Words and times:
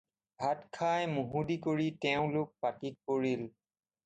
ভাত 0.43 0.63
খাই, 0.77 1.03
মুহুদি 1.17 1.57
কৰি 1.67 1.85
তেওঁলোক 2.07 2.51
পাটীত 2.65 2.99
পৰিল। 3.13 3.47